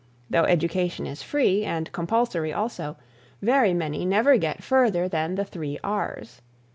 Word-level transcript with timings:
Though 0.31 0.45
education 0.45 1.05
is 1.05 1.21
free, 1.21 1.63
and 1.63 1.91
compulsory 1.91 2.51
also, 2.51 2.97
very 3.39 3.71
many 3.71 4.03
never 4.03 4.35
get 4.39 4.63
further 4.63 5.07
than 5.07 5.35
the 5.35 5.45
"Three 5.45 5.77
R's." 5.83 6.41